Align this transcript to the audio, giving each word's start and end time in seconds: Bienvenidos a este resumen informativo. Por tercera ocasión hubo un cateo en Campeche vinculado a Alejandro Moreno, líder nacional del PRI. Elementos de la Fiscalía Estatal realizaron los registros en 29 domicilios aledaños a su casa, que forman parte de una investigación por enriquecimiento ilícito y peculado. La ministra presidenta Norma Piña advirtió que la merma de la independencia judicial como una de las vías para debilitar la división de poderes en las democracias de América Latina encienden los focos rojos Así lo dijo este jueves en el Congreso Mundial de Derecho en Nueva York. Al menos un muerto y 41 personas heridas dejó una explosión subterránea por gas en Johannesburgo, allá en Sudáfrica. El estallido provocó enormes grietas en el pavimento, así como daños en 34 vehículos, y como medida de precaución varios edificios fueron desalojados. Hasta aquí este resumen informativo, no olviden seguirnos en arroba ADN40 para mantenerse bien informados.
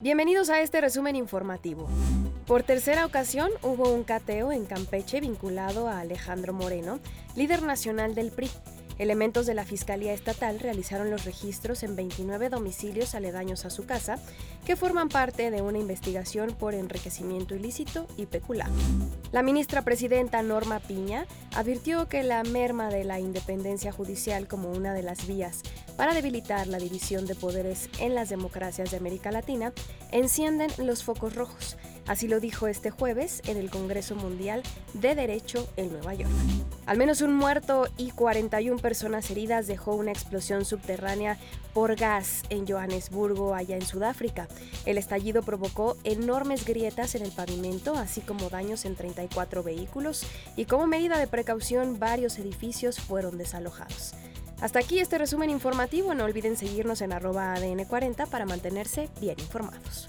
Bienvenidos 0.00 0.48
a 0.48 0.60
este 0.60 0.80
resumen 0.80 1.16
informativo. 1.16 1.88
Por 2.46 2.62
tercera 2.62 3.04
ocasión 3.04 3.50
hubo 3.62 3.92
un 3.92 4.04
cateo 4.04 4.52
en 4.52 4.64
Campeche 4.64 5.20
vinculado 5.20 5.88
a 5.88 5.98
Alejandro 5.98 6.52
Moreno, 6.52 7.00
líder 7.34 7.64
nacional 7.64 8.14
del 8.14 8.30
PRI. 8.30 8.48
Elementos 8.98 9.46
de 9.46 9.54
la 9.54 9.64
Fiscalía 9.64 10.12
Estatal 10.12 10.58
realizaron 10.58 11.10
los 11.10 11.24
registros 11.24 11.82
en 11.82 11.94
29 11.94 12.48
domicilios 12.48 13.14
aledaños 13.14 13.64
a 13.64 13.70
su 13.70 13.86
casa, 13.86 14.18
que 14.66 14.76
forman 14.76 15.08
parte 15.08 15.50
de 15.50 15.62
una 15.62 15.78
investigación 15.78 16.54
por 16.58 16.74
enriquecimiento 16.74 17.54
ilícito 17.54 18.06
y 18.16 18.26
peculado. 18.26 18.74
La 19.30 19.42
ministra 19.42 19.82
presidenta 19.82 20.42
Norma 20.42 20.80
Piña 20.80 21.26
advirtió 21.54 22.08
que 22.08 22.22
la 22.22 22.42
merma 22.42 22.88
de 22.88 23.04
la 23.04 23.20
independencia 23.20 23.92
judicial 23.92 24.48
como 24.48 24.70
una 24.70 24.94
de 24.94 25.02
las 25.02 25.26
vías 25.26 25.62
para 25.96 26.14
debilitar 26.14 26.66
la 26.66 26.78
división 26.78 27.26
de 27.26 27.34
poderes 27.34 27.88
en 27.98 28.14
las 28.14 28.28
democracias 28.28 28.90
de 28.90 28.96
América 28.96 29.30
Latina 29.30 29.72
encienden 30.12 30.70
los 30.78 31.04
focos 31.04 31.34
rojos 31.34 31.76
Así 32.08 32.26
lo 32.26 32.40
dijo 32.40 32.66
este 32.66 32.90
jueves 32.90 33.42
en 33.46 33.58
el 33.58 33.70
Congreso 33.70 34.16
Mundial 34.16 34.62
de 34.94 35.14
Derecho 35.14 35.68
en 35.76 35.92
Nueva 35.92 36.14
York. 36.14 36.32
Al 36.86 36.96
menos 36.96 37.20
un 37.20 37.34
muerto 37.34 37.86
y 37.98 38.12
41 38.12 38.78
personas 38.78 39.30
heridas 39.30 39.66
dejó 39.66 39.94
una 39.94 40.10
explosión 40.10 40.64
subterránea 40.64 41.38
por 41.74 41.96
gas 41.96 42.44
en 42.48 42.66
Johannesburgo, 42.66 43.54
allá 43.54 43.76
en 43.76 43.84
Sudáfrica. 43.84 44.48
El 44.86 44.96
estallido 44.96 45.42
provocó 45.42 45.98
enormes 46.02 46.64
grietas 46.64 47.14
en 47.14 47.22
el 47.22 47.30
pavimento, 47.30 47.94
así 47.94 48.22
como 48.22 48.48
daños 48.48 48.86
en 48.86 48.96
34 48.96 49.62
vehículos, 49.62 50.24
y 50.56 50.64
como 50.64 50.86
medida 50.86 51.18
de 51.18 51.26
precaución 51.26 51.98
varios 51.98 52.38
edificios 52.38 52.98
fueron 52.98 53.36
desalojados. 53.36 54.14
Hasta 54.62 54.80
aquí 54.80 54.98
este 54.98 55.18
resumen 55.18 55.50
informativo, 55.50 56.14
no 56.14 56.24
olviden 56.24 56.56
seguirnos 56.56 57.02
en 57.02 57.12
arroba 57.12 57.54
ADN40 57.54 58.28
para 58.28 58.46
mantenerse 58.46 59.08
bien 59.20 59.38
informados. 59.38 60.08